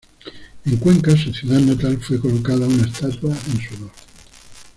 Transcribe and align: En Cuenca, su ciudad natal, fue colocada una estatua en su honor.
En 0.65 0.77
Cuenca, 0.77 1.15
su 1.15 1.31
ciudad 1.31 1.59
natal, 1.59 1.99
fue 2.01 2.19
colocada 2.19 2.65
una 2.65 2.87
estatua 2.87 3.37
en 3.53 3.61
su 3.61 3.75
honor. 3.75 3.91